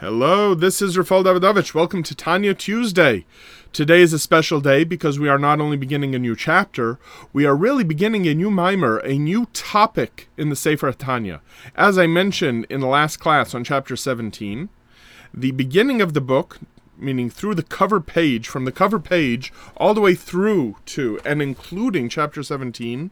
[0.00, 1.74] Hello, this is Rafael Davidovich.
[1.74, 3.26] Welcome to Tanya Tuesday.
[3.72, 7.00] Today is a special day because we are not only beginning a new chapter,
[7.32, 11.40] we are really beginning a new mimer, a new topic in the Sefer Tanya.
[11.74, 14.68] As I mentioned in the last class on chapter 17,
[15.34, 16.60] the beginning of the book,
[16.96, 21.42] meaning through the cover page, from the cover page all the way through to and
[21.42, 23.10] including chapter 17,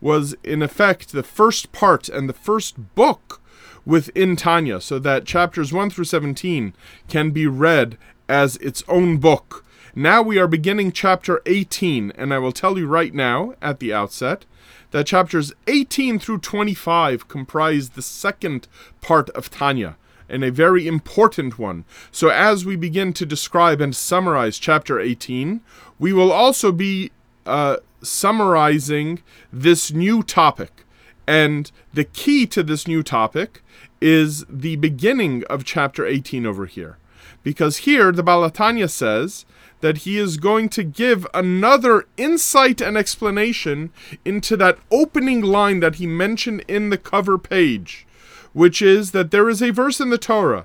[0.00, 3.40] was in effect the first part and the first book
[3.88, 6.74] within Tanya, so that chapters 1 through 17
[7.08, 7.96] can be read
[8.28, 9.64] as its own book.
[9.94, 13.94] Now we are beginning chapter 18, and I will tell you right now, at the
[13.94, 14.44] outset,
[14.90, 18.68] that chapters 18 through 25 comprise the second
[19.00, 19.96] part of Tanya,
[20.28, 21.86] and a very important one.
[22.12, 25.62] So as we begin to describe and summarize chapter 18,
[25.98, 27.10] we will also be
[27.46, 30.84] uh, summarizing this new topic.
[31.28, 33.62] And the key to this new topic
[34.00, 36.96] is the beginning of chapter 18 over here.
[37.42, 39.44] Because here the Baal HaTanya says
[39.80, 43.90] that he is going to give another insight and explanation
[44.24, 48.06] into that opening line that he mentioned in the cover page,
[48.54, 50.64] which is that there is a verse in the Torah,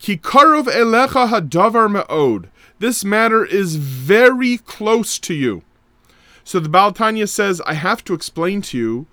[0.00, 2.50] Ki karov elecha hadavar me'od.
[2.80, 5.62] This matter is very close to you.
[6.42, 9.06] So the Baal HaTanya says, I have to explain to you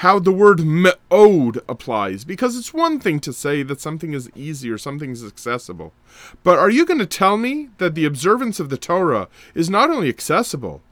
[0.00, 4.70] how the word me'od applies, because it's one thing to say that something is easy
[4.70, 5.94] or something is accessible.
[6.42, 9.90] But are you going to tell me that the observance of the Torah is not
[9.90, 10.82] only accessible,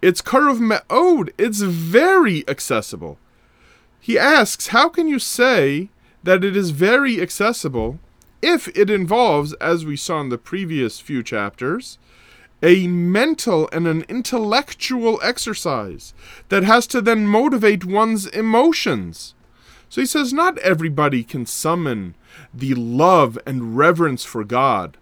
[0.00, 3.18] it's karuv me'od, it's very accessible.
[3.98, 5.90] He asks, how can you say
[6.22, 7.98] that it is very accessible
[8.40, 11.98] if it involves, as we saw in the previous few chapters,
[12.62, 16.14] a mental and an intellectual exercise
[16.48, 19.34] that has to then motivate one's emotions.
[19.88, 22.14] So he says, not everybody can summon
[22.54, 24.96] the love and reverence for God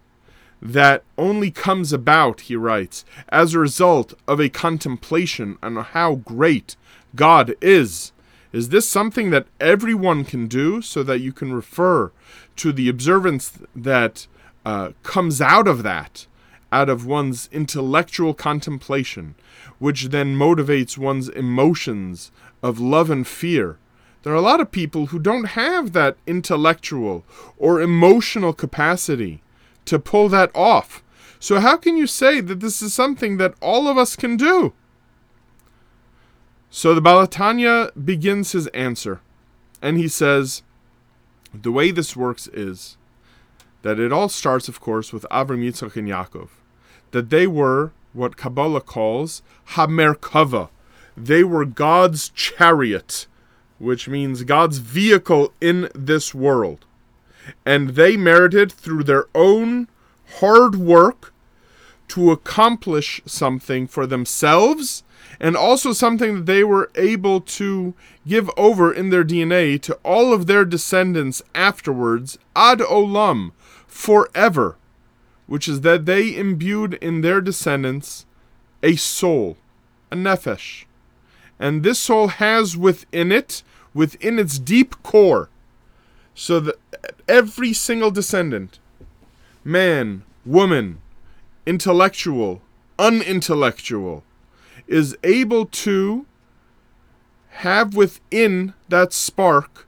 [0.61, 6.75] that only comes about, he writes, as a result of a contemplation on how great
[7.15, 8.11] God is.
[8.51, 12.11] Is this something that everyone can do so that you can refer
[12.57, 14.27] to the observance that
[14.65, 16.27] uh, comes out of that?
[16.71, 19.35] Out of one's intellectual contemplation,
[19.79, 22.31] which then motivates one's emotions
[22.63, 23.77] of love and fear.
[24.23, 27.25] There are a lot of people who don't have that intellectual
[27.57, 29.41] or emotional capacity
[29.85, 31.03] to pull that off.
[31.39, 34.73] So, how can you say that this is something that all of us can do?
[36.69, 39.21] So, the Baal HaTanya begins his answer,
[39.81, 40.61] and he says,
[41.53, 42.97] The way this works is
[43.81, 46.49] that it all starts, of course, with Avram, Yitzchak, and Yaakov
[47.11, 50.69] that they were what Kabbalah calls Hamerkava.
[51.15, 53.27] They were God's chariot,
[53.79, 56.85] which means God's vehicle in this world.
[57.65, 59.87] And they merited through their own
[60.39, 61.33] hard work
[62.11, 65.03] to accomplish something for themselves
[65.39, 67.93] and also something that they were able to
[68.27, 73.51] give over in their DNA to all of their descendants afterwards, ad olam,
[73.87, 74.77] forever
[75.51, 78.25] which is that they imbued in their descendants
[78.81, 79.57] a soul,
[80.09, 80.85] a nephesh.
[81.59, 83.61] And this soul has within it,
[83.93, 85.49] within its deep core,
[86.33, 86.75] so that
[87.27, 88.79] every single descendant,
[89.65, 91.01] man, woman,
[91.65, 92.61] intellectual,
[92.97, 94.23] unintellectual,
[94.87, 96.25] is able to
[97.49, 99.87] have within that spark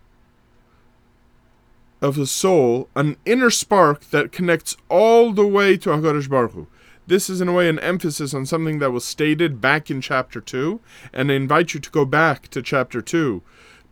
[2.01, 6.67] of the soul an inner spark that connects all the way to Hakadosh Baruch Hu.
[7.07, 10.39] This is in a way an emphasis on something that was stated back in chapter
[10.39, 10.79] two,
[11.12, 13.41] and I invite you to go back to chapter two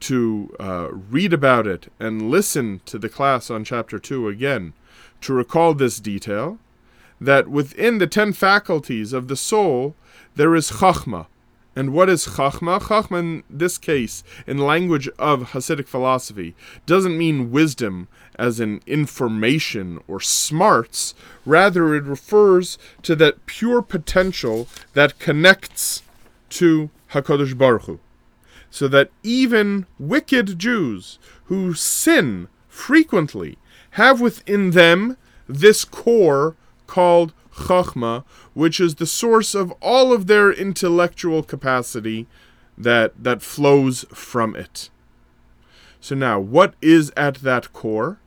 [0.02, 4.74] to uh, read about it and listen to the class on chapter two again
[5.22, 6.58] to recall this detail.
[7.22, 9.96] That within the ten faculties of the soul
[10.36, 11.28] there is chachma,
[11.76, 12.82] and what is chachma?
[12.82, 16.56] Chachma, in this case, in language of Hasidic philosophy,
[16.86, 18.08] doesn't mean wisdom
[18.40, 21.14] as in information or smarts.
[21.46, 26.02] Rather, it refers to that pure potential that connects
[26.50, 28.00] to Hakadosh Baruch Hu.
[28.70, 33.58] So that even wicked Jews who sin frequently
[33.92, 35.18] have within them
[35.48, 36.56] this core
[36.92, 42.28] called chachma, which is the source of all of their intellectual capacity
[42.78, 44.90] that that flows from it.
[46.02, 48.20] So now, what is at that core?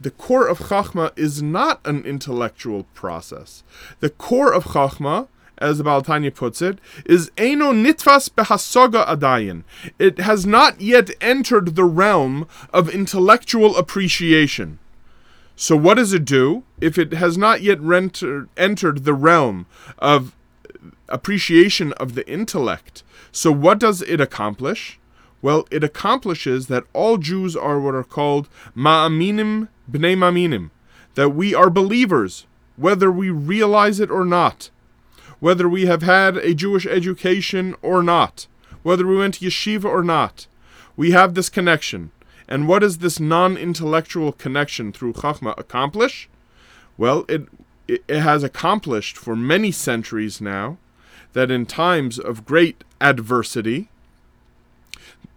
[0.00, 3.62] The core of chachma is not an intellectual process.
[4.00, 5.28] The core of chachma,
[5.58, 9.64] as the Baal HaTanya puts it, is eno nitfas behasoga adayin.
[9.98, 14.78] It has not yet entered the realm of intellectual appreciation.
[15.58, 19.64] So, what does it do if it has not yet renter, entered the realm
[19.98, 20.36] of
[21.08, 23.02] appreciation of the intellect?
[23.32, 24.98] So, what does it accomplish?
[25.40, 30.70] Well, it accomplishes that all Jews are what are called ma'aminim b'nei ma'aminim,
[31.14, 34.68] that we are believers, whether we realize it or not,
[35.40, 38.46] whether we have had a Jewish education or not,
[38.82, 40.48] whether we went to yeshiva or not.
[40.96, 42.10] We have this connection.
[42.48, 46.28] And what does this non intellectual connection through Chachma accomplish?
[46.96, 47.46] Well, it,
[47.88, 50.78] it, has accomplished for many centuries now
[51.32, 53.88] that in times of great adversity,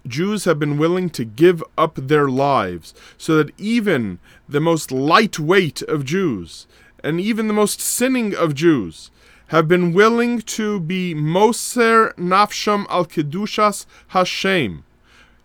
[0.08, 5.82] Jews have been willing to give up their lives so that even the most lightweight
[5.84, 6.68] of Jews
[7.04, 9.12] and even the most sinning of Jews
[9.48, 14.84] have been willing to be Moser Nafsham al Kedushas Hashem,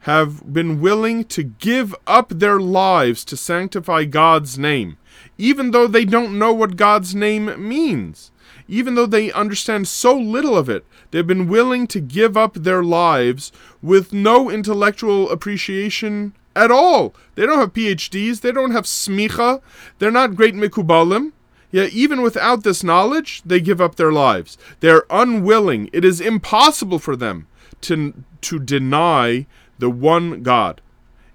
[0.04, 4.98] have been willing to give up their lives to sanctify God's name,
[5.38, 8.30] even though they don't know what God's name means.
[8.68, 12.82] Even though they understand so little of it, they've been willing to give up their
[12.82, 17.14] lives with no intellectual appreciation at all.
[17.34, 19.62] They don't have PhDs, they don't have smicha,
[19.98, 21.32] they're not great mikubalim.
[21.70, 24.58] Yet, even without this knowledge, they give up their lives.
[24.80, 25.88] They're unwilling.
[25.94, 27.48] It is impossible for them
[27.80, 28.12] to,
[28.42, 29.46] to deny
[29.78, 30.80] the one God,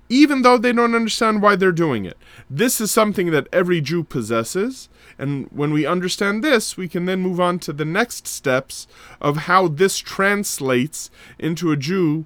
[0.09, 2.17] even though they don't understand why they're doing it.
[2.49, 4.89] This is something that every Jew possesses.
[5.17, 8.87] And when we understand this, we can then move on to the next steps
[9.21, 12.25] of how this translates into a Jew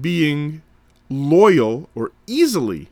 [0.00, 0.62] being
[1.08, 2.88] loyal or easily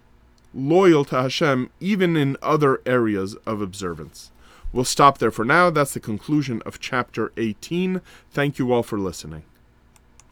[0.54, 4.30] loyal to Hashem, even in other areas of observance.
[4.72, 5.70] We'll stop there for now.
[5.70, 8.00] That's the conclusion of chapter 18.
[8.30, 9.44] Thank you all for listening.